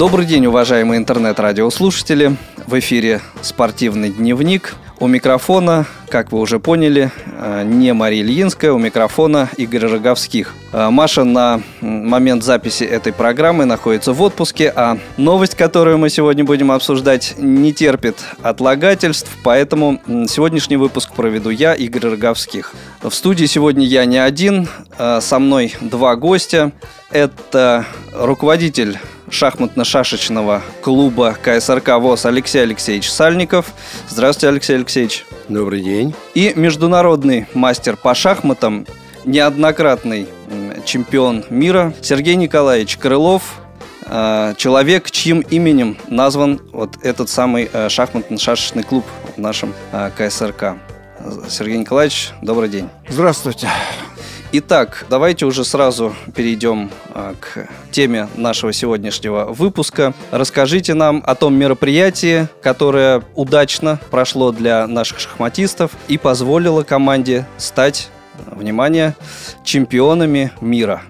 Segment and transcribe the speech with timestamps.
[0.00, 2.34] Добрый день, уважаемые интернет-радиослушатели.
[2.66, 4.74] В эфире «Спортивный дневник».
[4.98, 10.54] У микрофона, как вы уже поняли, э, не Мария Ильинская, у микрофона Игорь Роговских.
[10.72, 16.44] Э, Маша на момент записи этой программы находится в отпуске, а новость, которую мы сегодня
[16.44, 22.72] будем обсуждать, не терпит отлагательств, поэтому сегодняшний выпуск проведу я, Игорь Роговских.
[23.02, 26.72] В студии сегодня я не один, э, со мной два гостя.
[27.10, 28.98] Это руководитель
[29.30, 33.72] шахматно-шашечного клуба КСРК ВОЗ Алексей Алексеевич Сальников.
[34.08, 35.24] Здравствуйте, Алексей Алексеевич.
[35.48, 36.14] Добрый день.
[36.34, 38.86] И международный мастер по шахматам,
[39.24, 40.28] неоднократный
[40.84, 43.60] чемпион мира Сергей Николаевич Крылов,
[44.06, 49.04] э, человек, чьим именем назван вот этот самый э, шахматно-шашечный клуб
[49.36, 50.76] в нашем э, КСРК.
[51.48, 52.88] Сергей Николаевич, добрый день.
[53.08, 53.68] Здравствуйте.
[54.52, 60.12] Итак, давайте уже сразу перейдем а, к теме нашего сегодняшнего выпуска.
[60.32, 68.10] Расскажите нам о том мероприятии, которое удачно прошло для наших шахматистов и позволило команде стать,
[68.50, 69.14] внимание,
[69.62, 71.02] чемпионами мира.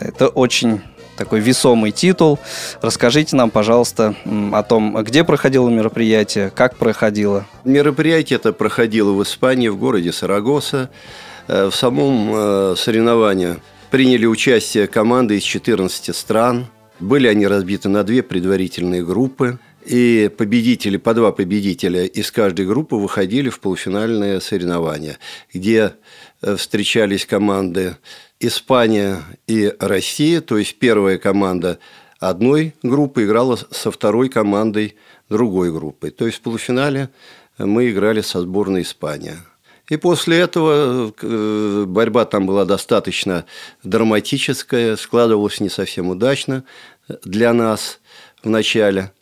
[0.00, 0.80] Это очень
[1.16, 2.40] такой весомый титул.
[2.82, 4.16] Расскажите нам, пожалуйста,
[4.52, 7.46] о том, где проходило мероприятие, как проходило.
[7.62, 10.90] Мероприятие это проходило в Испании, в городе Сарагоса.
[11.48, 13.56] Э, в самом э, соревновании
[13.90, 16.66] приняли участие команды из 14 стран.
[17.00, 19.58] Были они разбиты на две предварительные группы.
[19.86, 25.16] И победители, по два победителя из каждой группы выходили в полуфинальное соревнование,
[25.52, 25.94] где
[26.42, 27.96] э, встречались команды
[28.40, 31.78] Испания и Россия, то есть первая команда
[32.20, 34.96] одной группы играла со второй командой
[35.30, 36.10] другой группы.
[36.10, 37.08] То есть в полуфинале
[37.56, 39.38] мы играли со сборной Испании.
[39.88, 43.46] И после этого э, борьба там была достаточно
[43.82, 46.64] драматическая, складывалась не совсем удачно
[47.24, 48.00] для нас
[48.42, 49.12] в начале.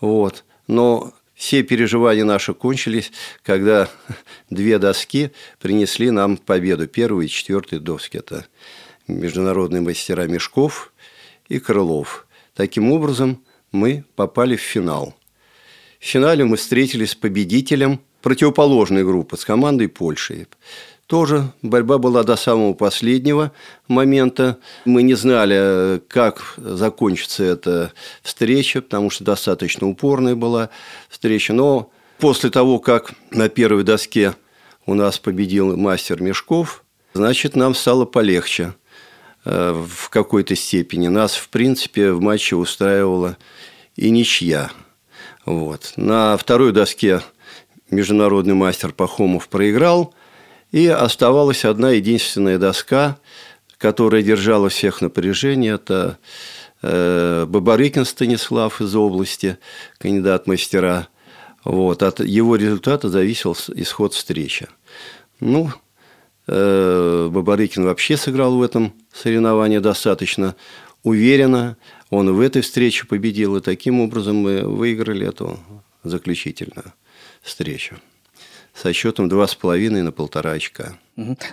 [0.00, 0.44] Вот.
[0.66, 3.12] Но все переживания наши кончились,
[3.42, 3.88] когда
[4.50, 5.30] две доски
[5.60, 6.88] принесли нам победу.
[6.88, 8.16] Первый и четвертый доски.
[8.16, 8.46] Это
[9.06, 10.92] международные мастера Мешков
[11.48, 12.26] и Крылов.
[12.54, 15.14] Таким образом, мы попали в финал.
[16.00, 20.48] В финале мы встретились с победителем противоположной группы, с командой Польши.
[21.06, 23.52] Тоже борьба была до самого последнего
[23.86, 24.58] момента.
[24.84, 27.92] Мы не знали, как закончится эта
[28.24, 30.70] встреча, потому что достаточно упорная была
[31.08, 31.52] встреча.
[31.52, 34.34] Но после того, как на первой доске
[34.86, 36.82] у нас победил мастер Мешков,
[37.14, 38.74] значит, нам стало полегче
[39.44, 41.06] э, в какой-то степени.
[41.06, 43.36] Нас, в принципе, в матче устраивала
[43.94, 44.72] и ничья.
[45.44, 45.92] Вот.
[45.94, 47.22] На второй доске
[47.90, 50.14] международный мастер Пахомов проиграл,
[50.72, 53.18] и оставалась одна единственная доска,
[53.78, 55.74] которая держала всех напряжение.
[55.74, 56.18] Это
[56.82, 59.58] э, Бабарыкин Станислав из области,
[59.98, 61.08] кандидат мастера.
[61.64, 62.02] Вот.
[62.02, 64.68] От его результата зависел исход встречи.
[65.40, 65.70] Ну,
[66.46, 70.56] э, Бабарыкин вообще сыграл в этом соревновании достаточно
[71.02, 71.76] уверенно.
[72.10, 75.58] Он в этой встрече победил, и таким образом мы выиграли эту
[76.02, 76.92] заключительную
[77.46, 77.96] встречу
[78.74, 80.98] со счетом 2,5 на полтора очка.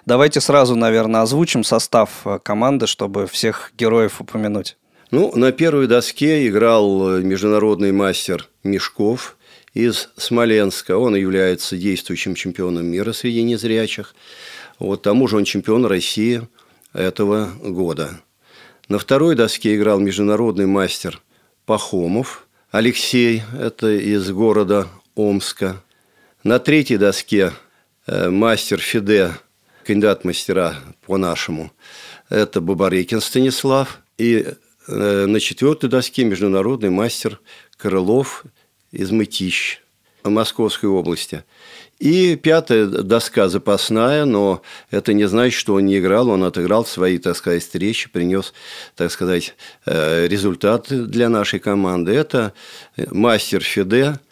[0.06, 4.76] Давайте сразу, наверное, озвучим состав э, команды, чтобы всех героев упомянуть.
[5.10, 9.38] Ну, на первой доске играл э, международный мастер Мешков
[9.74, 10.98] из Смоленска.
[10.98, 14.16] Он является действующим чемпионом мира среди незрячих.
[14.80, 16.42] Вот тому же он чемпион России
[16.92, 18.20] этого года.
[18.90, 21.22] На второй доске играл международный мастер
[21.66, 25.82] Пахомов Алексей, это из города Омска.
[26.44, 27.54] На третьей доске
[28.08, 29.34] э, мастер Фиде,
[29.86, 30.76] кандидат мастера
[31.06, 31.72] по-нашему,
[32.30, 34.00] это Бабарыкин Станислав.
[34.18, 34.46] И
[34.88, 37.40] э, на четвертой доске международный мастер
[37.78, 38.44] Крылов
[38.92, 39.82] из Мытищ
[40.24, 41.44] Московской области.
[42.00, 47.20] И пятая доска запасная, но это не значит, что он не играл, он отыграл свои,
[47.20, 48.52] так сказать, встречи, принес,
[48.96, 49.54] так сказать,
[49.86, 52.14] э, результаты для нашей команды.
[52.14, 52.54] Это
[52.98, 54.20] мастер Фиде–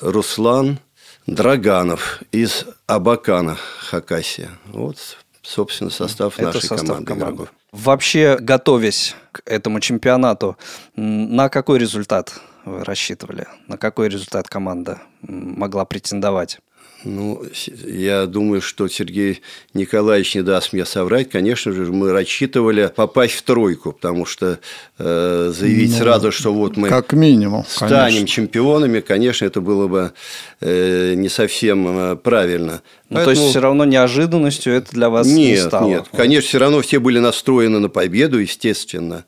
[0.00, 0.78] Руслан
[1.26, 4.50] Драганов из Абакана, Хакасия.
[4.66, 4.96] Вот,
[5.42, 7.06] собственно, состав Это нашей состав команды.
[7.06, 7.34] команды.
[7.34, 7.54] Игроков.
[7.72, 10.56] Вообще, готовясь к этому чемпионату,
[10.96, 12.34] на какой результат
[12.64, 13.46] вы рассчитывали?
[13.66, 16.60] На какой результат команда могла претендовать?
[17.04, 17.42] Ну,
[17.86, 19.42] я думаю, что Сергей
[19.74, 21.30] Николаевич не даст мне соврать.
[21.30, 24.58] Конечно же, мы рассчитывали попасть в тройку, потому что
[24.98, 28.26] э, заявить ну, сразу, что вот мы как минимум станем конечно.
[28.26, 30.12] чемпионами, конечно, это было бы
[30.60, 32.82] э, не совсем э, правильно.
[33.10, 33.24] Ну, Поэтому...
[33.24, 35.88] то есть все равно неожиданностью это для вас нет, не стало?
[35.88, 39.24] Нет, конечно, все равно все были настроены на победу, естественно.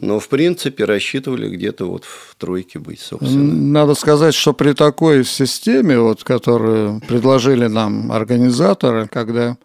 [0.00, 3.52] Но, в принципе, рассчитывали где-то вот в тройке быть, собственно.
[3.52, 9.56] Надо сказать, что при такой системе, вот, которую предложили нам организаторы, когда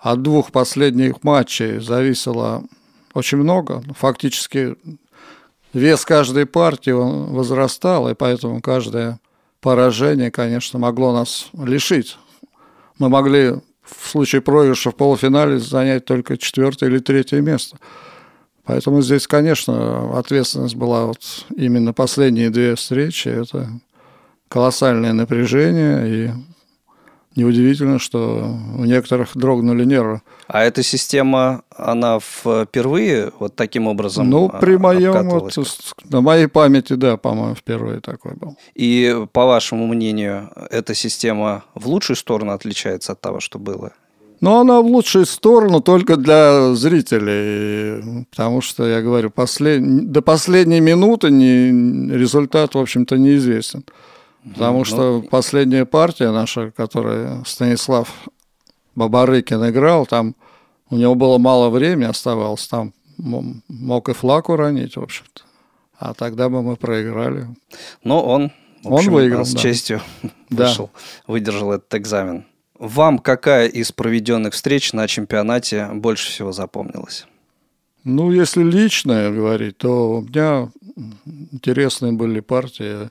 [0.00, 2.64] от двух последних матчей зависело
[3.14, 4.76] очень много, фактически
[5.72, 9.20] вес каждой партии он возрастал, и поэтому каждое
[9.60, 12.16] поражение, конечно, могло нас лишить.
[12.98, 17.76] Мы могли в случае проигрыша в полуфинале занять только четвертое или третье место.
[18.68, 23.28] Поэтому здесь, конечно, ответственность была вот именно последние две встречи.
[23.28, 23.66] Это
[24.48, 26.30] колоссальное напряжение, и
[27.34, 30.20] неудивительно, что у некоторых дрогнули нервы.
[30.48, 35.56] А эта система, она впервые вот таким образом Ну, при моем, вот,
[36.10, 38.58] на моей памяти, да, по-моему, впервые такой был.
[38.74, 43.92] И, по вашему мнению, эта система в лучшую сторону отличается от того, что было?
[44.40, 50.10] Ну, она в лучшую сторону только для зрителей, потому что, я говорю, послед...
[50.12, 52.12] до последней минуты не...
[52.12, 53.84] результат, в общем-то, неизвестен.
[54.44, 58.08] Потому ну, что последняя партия наша, которая Станислав
[58.94, 60.34] Бабарыкин играл, там
[60.90, 65.42] у него было мало времени оставалось, там мог и флаг уронить, в общем-то.
[65.98, 67.48] А тогда бы мы проиграли.
[68.04, 68.52] Но он,
[68.84, 69.58] в общем, он выиграл, с да.
[69.58, 70.00] честью
[70.50, 71.32] вышел, да.
[71.32, 72.44] выдержал этот экзамен.
[72.78, 77.26] Вам какая из проведенных встреч на чемпионате больше всего запомнилась?
[78.04, 80.70] Ну, если личное говорить, то у меня
[81.52, 83.10] интересные были партии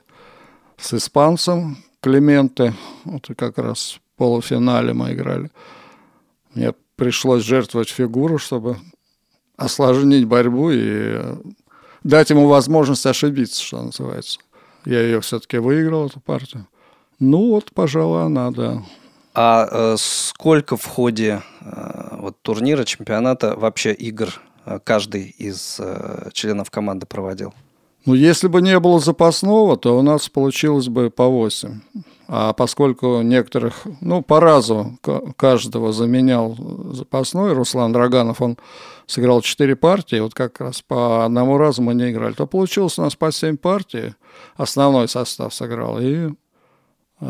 [0.78, 2.74] с испанцем Клименте.
[3.04, 5.50] Вот как раз в полуфинале мы играли.
[6.54, 8.78] Мне пришлось жертвовать фигуру, чтобы
[9.56, 11.20] осложнить борьбу и
[12.02, 14.40] дать ему возможность ошибиться, что называется.
[14.86, 16.66] Я ее все-таки выиграл, эту партию.
[17.18, 18.82] Ну вот, пожалуй, она, да.
[19.40, 24.30] А э, сколько в ходе э, вот, турнира, чемпионата вообще игр
[24.66, 25.80] э, каждый из
[26.32, 27.54] членов команды проводил?
[28.04, 31.80] Ну, если бы не было запасного, то у нас получилось бы по 8.
[32.26, 34.98] А поскольку некоторых, ну, по разу
[35.36, 36.56] каждого заменял
[36.92, 38.58] запасной, Руслан Драганов, он
[39.06, 43.02] сыграл 4 партии, вот как раз по одному разу мы не играли, то получилось у
[43.02, 44.14] нас по 7 партий,
[44.56, 46.30] основной состав сыграл, и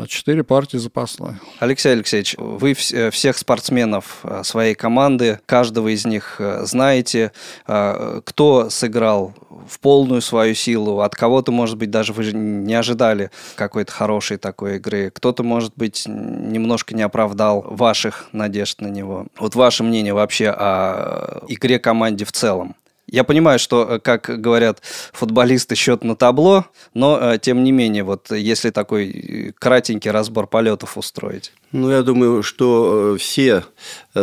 [0.07, 1.35] четыре партии запасной.
[1.59, 7.31] Алексей Алексеевич, вы э, всех спортсменов э, своей команды, каждого из них э, знаете,
[7.65, 9.33] кто сыграл
[9.67, 14.77] в полную свою силу, от кого-то, может быть, даже вы не ожидали какой-то хорошей такой
[14.77, 19.27] игры, кто-то, может быть, немножко не оправдал ваших надежд на него.
[19.37, 22.75] Вот ваше мнение вообще о игре команде в целом?
[23.11, 24.81] Я понимаю, что, э, как говорят
[25.13, 30.47] футболисты, счет на табло, но э, тем не менее, вот если такой э, кратенький разбор
[30.47, 31.51] полетов устроить.
[31.71, 33.63] Ну, я думаю, что все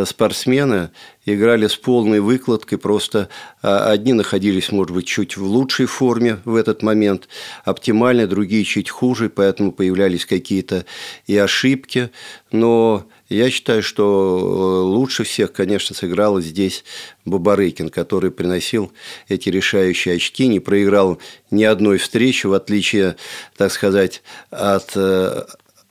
[0.05, 0.89] спортсмены
[1.25, 3.29] играли с полной выкладкой, просто
[3.61, 7.29] одни находились, может быть, чуть в лучшей форме в этот момент,
[7.63, 10.85] оптимальные, другие чуть хуже, поэтому появлялись какие-то
[11.25, 12.11] и ошибки,
[12.51, 16.83] но я считаю, что э, лучше всех, конечно, сыграл здесь
[17.25, 18.93] Бабарыкин, который приносил
[19.27, 21.19] эти решающие очки, не проиграл
[21.51, 23.17] ни одной встречи, в отличие,
[23.57, 25.43] так сказать, от э,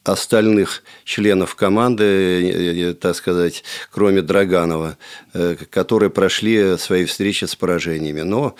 [0.02, 4.96] остальных членов команды, э, так сказать, кроме Драганова,
[5.70, 8.22] которые прошли свои встречи с поражениями.
[8.22, 8.56] Но,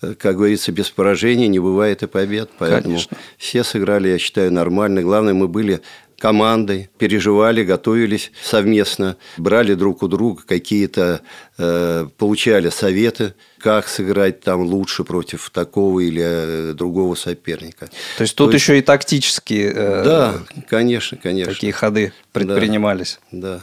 [0.00, 2.50] как говорится, без поражений не бывает и побед.
[2.58, 3.16] Поэтому Конечно.
[3.38, 5.02] все сыграли, я считаю, нормально.
[5.02, 5.80] Главное, мы были
[6.18, 11.20] командой, переживали, готовились совместно, брали друг у друга какие-то,
[11.58, 17.88] э, получали советы, как сыграть там лучше против такого или э, другого соперника.
[18.16, 18.84] То есть тут То еще есть...
[18.84, 20.34] и тактические э, да,
[20.68, 21.52] конечно, конечно.
[21.52, 23.20] такие ходы предпринимались.
[23.30, 23.56] Да.
[23.56, 23.60] да.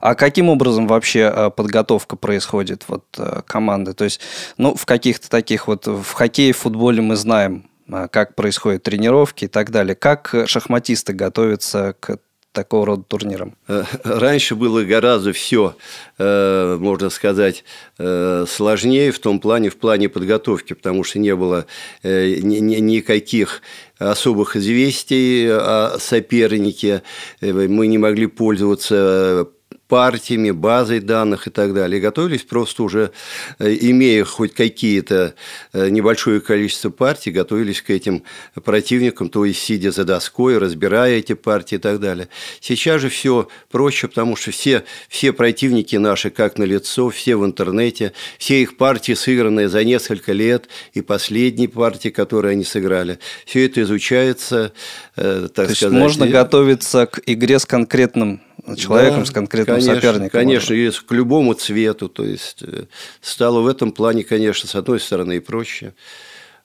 [0.00, 3.92] А каким образом вообще э, подготовка происходит вот э, команды?
[3.92, 4.20] То есть,
[4.56, 7.68] ну, в каких-то таких вот в хоккее, в футболе мы знаем
[8.10, 9.94] как происходят тренировки и так далее.
[9.94, 12.18] Как шахматисты готовятся к
[12.54, 13.56] такого рода турнирам?
[13.68, 15.76] Э, раньше было гораздо все,
[16.18, 17.64] э, можно сказать,
[17.98, 21.66] э, сложнее в том плане, в плане подготовки, потому что не было
[22.02, 23.60] никаких
[23.98, 27.02] особых известий о сопернике,
[27.40, 29.48] мы не могли пользоваться
[29.94, 31.98] партиями, базой данных и так далее.
[31.98, 33.12] И готовились просто уже,
[33.60, 35.36] э, имея хоть какие-то
[35.72, 38.24] э, небольшое количество партий, готовились к этим
[38.64, 42.28] противникам, то есть сидя за доской, разбирая эти партии и так далее.
[42.60, 47.44] Сейчас же все проще, потому что все, все противники наши как на лицо, все в
[47.44, 53.20] интернете, все их партии сыгранные за несколько лет и последние партии, которые они сыграли.
[53.46, 54.72] Все это изучается,
[55.14, 55.82] э, так то сказать.
[55.82, 58.40] Есть можно готовиться к игре с конкретным
[58.76, 60.30] человеком, да, с конкретным конечно, соперником.
[60.30, 62.08] Конечно, и к любому цвету.
[62.08, 62.84] То есть э,
[63.20, 65.94] стало в этом плане, конечно, с одной стороны и проще.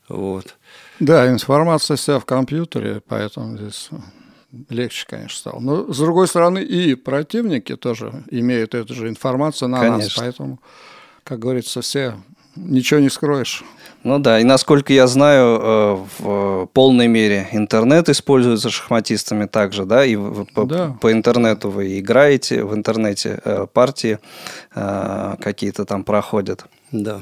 [0.07, 0.55] Вот.
[0.99, 3.89] Да, информация вся в компьютере, поэтому здесь
[4.69, 5.59] легче, конечно, стало.
[5.59, 10.03] Но, с другой стороны, и противники тоже имеют эту же информацию на конечно.
[10.03, 10.59] нас, поэтому,
[11.23, 12.15] как говорится, все
[12.55, 13.63] ничего не скроешь.
[14.03, 20.05] Ну да, и насколько я знаю, э, в полной мере интернет используется шахматистами также, да,
[20.05, 20.95] и по, да.
[21.01, 24.19] по интернету вы играете, в интернете э, партии
[24.73, 26.65] э, какие-то там проходят.
[26.91, 27.21] Да.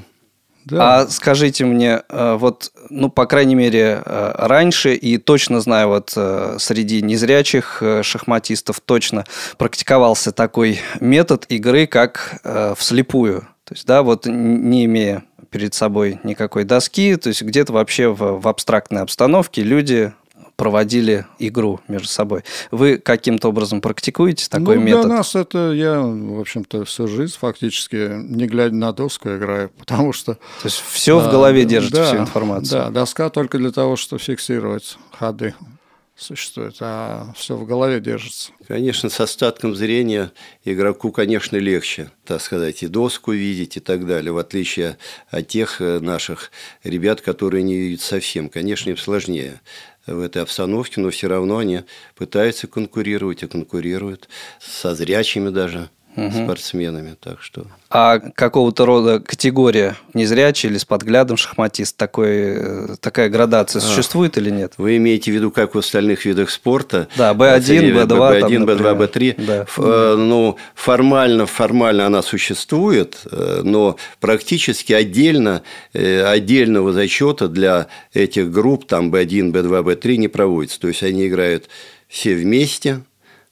[0.66, 1.00] Да.
[1.00, 7.82] А скажите мне, вот, ну, по крайней мере, раньше, и точно знаю, вот среди незрячих
[8.02, 9.24] шахматистов точно
[9.58, 12.42] практиковался такой метод игры, как
[12.76, 13.48] вслепую.
[13.68, 18.40] То есть, да, вот не имея перед собой никакой доски, то есть где-то вообще в,
[18.40, 20.14] в абстрактной обстановке люди
[20.56, 22.44] проводили игру между собой.
[22.72, 25.06] Вы каким-то образом практикуете такой ну, метод?
[25.06, 30.14] Для нас это я, в общем-то, всю жизнь фактически, не глядя на доску, играю, потому
[30.14, 30.36] что...
[30.36, 32.84] То есть все а, в голове держит, да, всю информацию?
[32.84, 35.54] Да, доска только для того, чтобы фиксировать ходы
[36.18, 38.52] существует, а все в голове держится.
[38.68, 40.32] Конечно, с остатком зрения
[40.66, 44.98] игроку, конечно, легче, так сказать, и доску видеть и так далее, в отличие
[45.30, 46.52] от тех э, наших
[46.84, 48.50] ребят, которые не видят совсем.
[48.50, 49.62] Конечно, им сложнее
[50.08, 51.82] в этой обстановке, но все равно они
[52.16, 54.28] пытаются конкурировать и конкурируют
[54.60, 56.32] со зрячими даже угу.
[56.32, 57.16] спортсменами.
[57.20, 57.66] Так что...
[57.90, 64.38] А какого-то рода категория незрячий или с подглядом шахматист, такой, э, такая градация а, существует
[64.38, 64.74] или нет?
[64.78, 67.08] Вы имеете в виду, как в остальных видах спорта?
[67.16, 69.46] Да, B1, B2, B1, B2, B3.
[69.46, 69.62] Да.
[69.62, 75.62] Ф, э, ну, формально, формально она существует, э, но практически отдельно,
[75.94, 80.80] отдельного зачета для этих групп, там B1, B2, B3 не проводится.
[80.80, 81.70] То есть они играют
[82.08, 83.02] все вместе,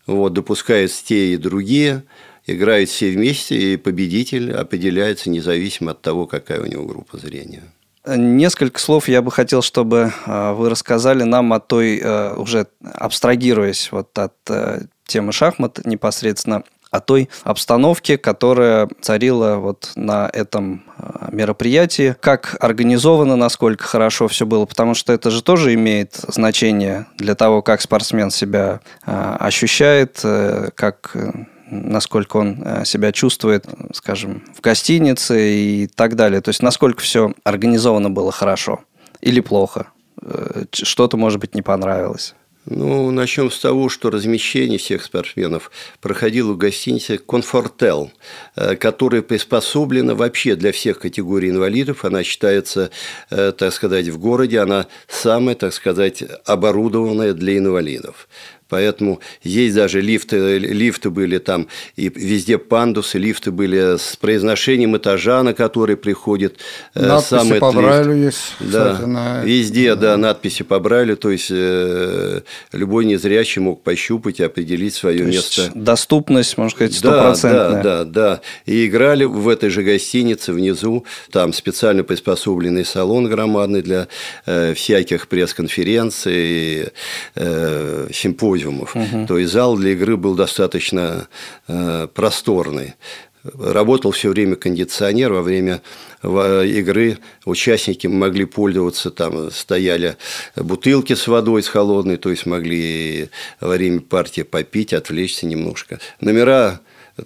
[0.07, 2.03] вот, допускаются те и другие–
[2.47, 7.63] играют все вместе, и победитель определяется независимо от того, какая у него группа зрения.
[8.07, 13.91] Несколько слов я бы хотел, чтобы а, вы рассказали нам о той, а, уже абстрагируясь
[13.91, 20.83] вот от а, темы шахмат непосредственно, о той обстановке, которая царила вот на этом
[21.31, 27.35] мероприятии, как организовано, насколько хорошо все было, потому что это же тоже имеет значение для
[27.35, 31.31] того, как спортсмен себя ощущает, э, как э,
[31.69, 36.41] насколько он э, себя чувствует, скажем, в гостинице и так далее.
[36.41, 38.81] То есть, насколько все организовано было хорошо
[39.21, 39.87] или плохо.
[40.21, 42.35] Э, что-то, может быть, не понравилось.
[42.67, 45.69] Ну, начнем с того, что размещение всех спортсменов
[46.01, 48.11] проходило в гостинице «Конфортел»,
[48.55, 52.05] э, которая приспособлена вообще для всех категорий инвалидов.
[52.05, 52.89] Она считается,
[53.29, 58.27] так сказать, в городе, она самая, так сказать, оборудованная для инвалидов.
[58.67, 65.43] Поэтому есть даже лифты, лифты были там, и везде пандусы, лифты были с произношением этажа,
[65.43, 66.57] на который приходит
[66.95, 68.55] э, надписи сам по Брайлю есть.
[68.59, 69.43] Да, кстати, на...
[69.43, 72.41] везде, да, надписи по Брайлю, то есть э,
[72.71, 75.71] любой незрячий мог пощупать и определить свое то место.
[75.75, 77.69] Доступность, можно сказать, стопроцентная.
[77.69, 78.41] Да, да, да, да.
[78.65, 84.07] И играли в этой же гостинице внизу, там специально приспособленный салон громадный для
[84.47, 86.89] э, всяких пресс-конференций,
[87.35, 88.95] э, симпозиумов симпозиумов.
[88.95, 89.27] Угу.
[89.27, 91.27] То есть зал для игры был достаточно
[91.67, 92.95] э, просторный.
[93.43, 95.83] Работал все время кондиционер, во время
[96.23, 100.17] игры участники могли пользоваться, там стояли
[100.55, 103.29] бутылки с водой, с холодной, то есть могли
[103.61, 105.99] во время партии попить, отвлечься немножко.
[106.21, 106.79] Номера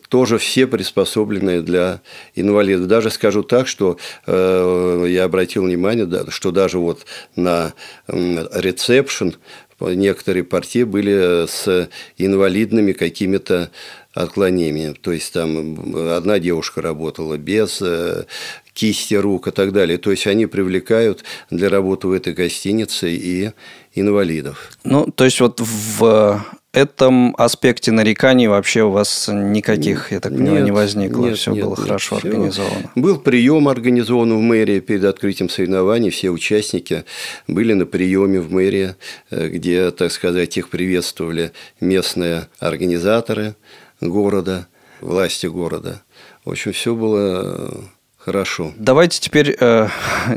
[0.09, 2.01] тоже все приспособленные для
[2.35, 2.87] инвалидов.
[2.87, 7.05] Даже скажу так, что э, я обратил внимание, да, что даже вот
[7.37, 7.73] на
[8.07, 9.35] ресепшн
[9.79, 13.71] некоторые партии были с инвалидными какими-то
[14.13, 14.93] отклонениями.
[14.93, 18.25] То есть там одна девушка работала без э,
[18.73, 19.97] кисти рук и так далее.
[19.97, 23.51] То есть они привлекают для работы в этой гостинице и
[23.93, 24.71] инвалидов.
[24.83, 30.57] Ну, то есть вот в этом аспекте нареканий вообще у вас никаких, я так понимаю,
[30.57, 31.25] нет, не возникло.
[31.25, 32.27] Нет, все нет, было нет, хорошо все.
[32.27, 32.91] организовано.
[32.95, 36.11] Был прием организован в мэрии перед открытием соревнований.
[36.11, 37.05] Все участники
[37.47, 38.95] были на приеме в мэрии,
[39.31, 43.55] э, где, так сказать, их приветствовали местные организаторы
[43.99, 44.67] города,
[45.01, 46.03] власти города.
[46.45, 47.83] В общем, все было
[48.17, 48.73] хорошо.
[48.77, 49.87] Давайте теперь э,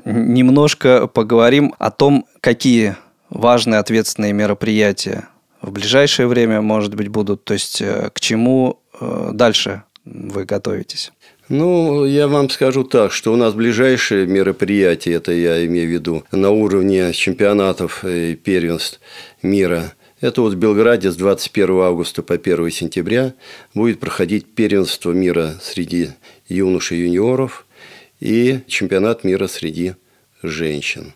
[0.06, 2.96] немножко поговорим о том, какие
[3.28, 5.28] важные ответственные мероприятия
[5.62, 7.44] в ближайшее время, может быть, будут?
[7.44, 11.12] То есть э, к чему э, дальше вы готовитесь?
[11.48, 16.24] Ну, я вам скажу так, что у нас ближайшие мероприятия, это я имею в виду,
[16.32, 19.00] на уровне чемпионатов и первенств
[19.42, 23.34] мира Это вот в Белграде с 21 августа по 1 сентября
[23.74, 26.10] будет проходить первенство мира среди
[26.48, 27.66] юношей и юниоров
[28.20, 29.94] и чемпионат мира среди
[30.42, 31.12] женщин.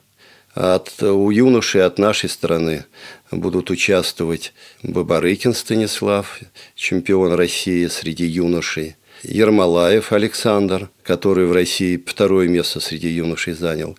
[0.54, 2.84] От, у юношей от нашей стороны
[3.30, 4.52] будут участвовать
[4.82, 6.40] Бабарыкин Станислав,
[6.74, 13.96] чемпион России среди юношей, Ермолаев Александр, который в России второе место среди юношей занял,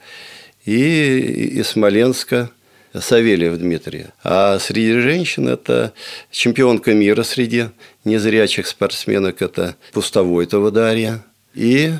[0.65, 2.49] и из Смоленска
[2.93, 4.05] Савельев Дмитрий.
[4.23, 5.93] А среди женщин это
[6.31, 7.67] чемпионка мира среди
[8.05, 11.93] незрячих спортсменок, это Пустовойтова Дарья и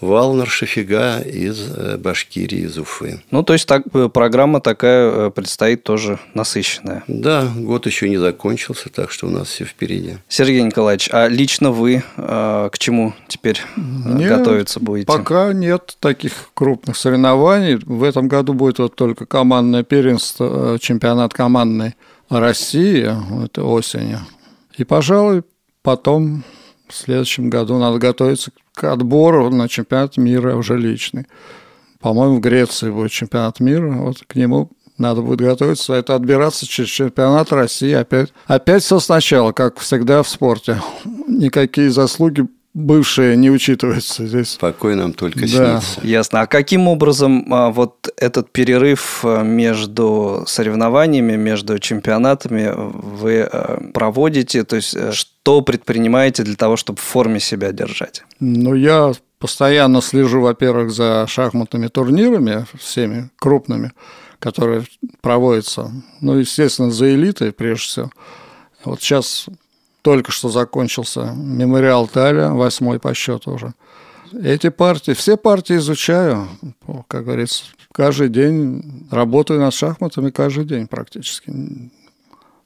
[0.00, 3.22] Валнер Шафига из э, Башкирии, из Уфы.
[3.30, 7.02] Ну, то есть так, э, программа такая э, предстоит тоже насыщенная.
[7.06, 10.18] Да, год еще не закончился, так что у нас все впереди.
[10.28, 15.06] Сергей Николаевич, а лично вы э, к чему теперь Мне готовиться будете?
[15.06, 17.76] Пока нет таких крупных соревнований.
[17.76, 21.94] В этом году будет вот только командное первенство, чемпионат командной
[22.28, 23.10] России,
[23.44, 24.20] это осенью.
[24.76, 25.42] И, пожалуй,
[25.82, 26.44] потом
[26.88, 31.26] в следующем году надо готовиться к отбору на чемпионат мира уже личный.
[32.00, 33.90] По-моему, в Греции будет чемпионат мира.
[33.92, 35.94] Вот к нему надо будет готовиться.
[35.94, 38.32] Это отбираться через чемпионат России опять.
[38.46, 40.80] Опять все сначала, как всегда в спорте.
[41.28, 44.56] Никакие заслуги бывшие не учитываются здесь.
[44.60, 45.46] Покой нам только да.
[45.80, 46.00] снится.
[46.02, 46.42] Ясно.
[46.42, 54.62] А каким образом а, вот этот перерыв а, между соревнованиями, между чемпионатами вы а, проводите?
[54.64, 58.24] То есть э, что предпринимаете для того, чтобы в форме себя держать?
[58.40, 63.92] Ну, я постоянно слежу, во-первых, за шахматными турнирами, всеми крупными,
[64.38, 64.84] которые
[65.22, 65.90] проводятся.
[66.20, 68.10] Ну, естественно, за элитой, прежде всего.
[68.84, 69.46] Вот сейчас
[70.06, 73.74] только что закончился мемориал Таля, восьмой по счету уже.
[74.40, 76.46] Эти партии, все партии изучаю,
[77.08, 81.52] как говорится, каждый день работаю над шахматами каждый день практически.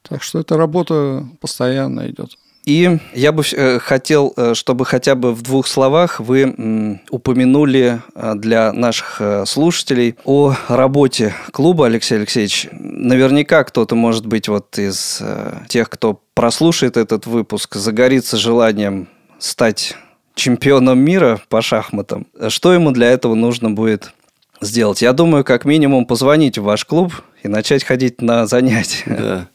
[0.03, 2.37] Так что эта работа постоянно идет.
[2.65, 8.35] И я бы э, хотел, э, чтобы хотя бы в двух словах вы упомянули э,
[8.35, 12.67] для наших слушателей о работе клуба, Алексей Алексеевич.
[12.71, 15.23] Наверняка кто-то, может быть, вот из
[15.69, 19.95] тех, кто прослушает этот выпуск, загорится желанием стать
[20.33, 22.25] чемпионом мира по шахматам.
[22.47, 24.11] Что ему для этого нужно будет
[24.59, 25.03] сделать?
[25.03, 29.03] Я думаю, как минимум позвонить в ваш клуб и начать ходить на занятия.
[29.05, 29.47] Да.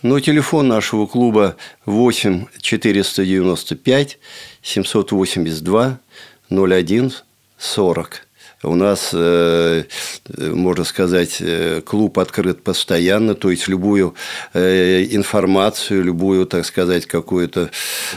[0.00, 4.18] Ну, телефон нашего клуба 8 495
[4.62, 5.98] 782
[6.48, 7.12] 01
[7.58, 8.26] 40.
[8.62, 9.84] У нас, э,
[10.38, 14.14] можно сказать, э, клуб открыт постоянно, то есть любую
[14.52, 17.70] э, информацию, любую, так сказать, какую-то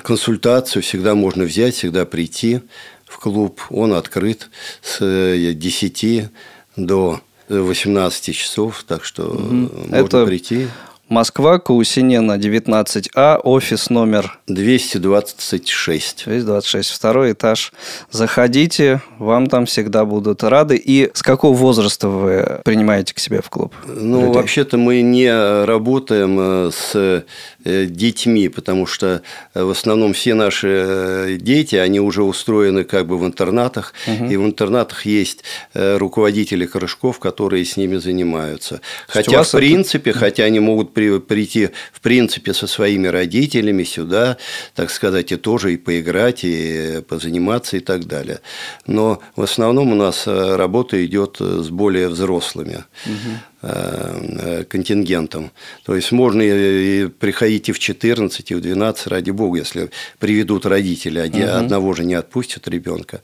[0.03, 2.60] консультацию всегда можно взять, всегда прийти
[3.06, 3.62] в клуб.
[3.69, 4.49] Он открыт
[4.82, 6.29] с 10
[6.75, 9.43] до 18 часов, так что угу.
[9.43, 10.67] можно Это прийти.
[11.13, 16.23] Москва, Каусинена, 19А, офис номер 226.
[16.26, 17.71] 226, второй этаж.
[18.10, 20.76] Заходите, вам там всегда будут рады.
[20.76, 23.76] И с какого возраста вы принимаете к себе в клуб?
[23.86, 27.23] Ну, вообще-то мы не работаем э, с
[27.63, 29.21] детьми, потому что
[29.54, 34.26] э, в основном все наши дети, они уже устроены как бы в интернатах, угу.
[34.26, 38.82] и в интернатах есть руководители кружков, которые с ними занимаются.
[39.08, 40.19] Хотя, в принципе, это...
[40.19, 44.38] хотя они могут при, прийти, в принципе, со своими родителями сюда,
[44.76, 48.39] так сказать, и тоже и поиграть, и позаниматься и так далее.
[48.88, 52.84] Но в основном у нас э, работа идет с более взрослыми.
[53.06, 53.38] Угу.
[53.65, 55.52] Э, контингентом.
[55.86, 60.65] То есть можно и приходить и в 14, и в 12, ради бога, если приведут
[60.65, 61.49] родители, угу.
[61.49, 63.21] одного же не отпустят ребенка.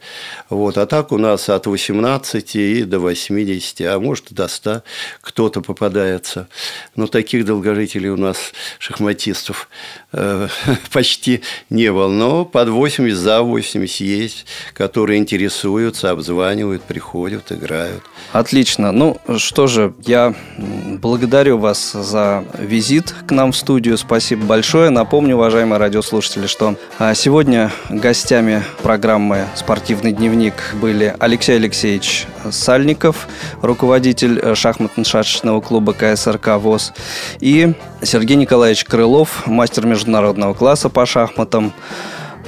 [0.49, 0.77] Вот.
[0.77, 4.83] А так у нас от 18 и до 80, а может до 100
[5.19, 6.47] кто-то попадается.
[6.95, 9.67] Но таких долгожителей у нас, шахматистов,
[10.13, 10.47] э,
[10.93, 12.07] почти не было.
[12.07, 18.03] Но под 80, за 80 есть, которые интересуются, обзванивают, приходят, играют.
[18.31, 18.93] Отлично.
[18.93, 23.97] Ну что же, я благодарю вас за визит к нам в студию.
[23.97, 24.89] Спасибо большое.
[24.89, 33.27] Напомню, уважаемые радиослушатели, что а, сегодня гостями программы «Спортивный дневник» были Алексей Алексеевич Сальников,
[33.61, 36.93] руководитель э, шахматно-шашечного клуба КСРК ВОЗ,
[37.39, 41.73] и Сергей Николаевич Крылов, мастер международного класса по шахматам.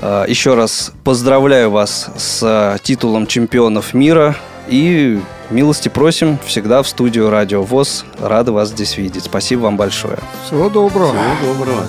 [0.02, 4.36] А, еще раз поздравляю вас с титулом чемпионов мира
[4.72, 5.20] и
[5.52, 8.06] Милости просим всегда в студию Радио ВОЗ.
[8.20, 9.26] Рады вас здесь видеть.
[9.26, 10.18] Спасибо вам большое.
[10.46, 11.12] Всего доброго.
[11.12, 11.88] Всего доброго.